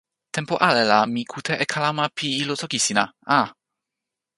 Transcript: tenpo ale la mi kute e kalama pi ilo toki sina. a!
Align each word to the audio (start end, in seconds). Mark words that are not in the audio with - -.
tenpo 0.35 0.55
ale 0.67 0.81
la 0.91 0.99
mi 1.13 1.23
kute 1.31 1.53
e 1.63 1.65
kalama 1.71 2.05
pi 2.17 2.27
ilo 2.41 2.53
toki 2.61 2.79
sina. 2.85 3.03
a! 3.39 3.41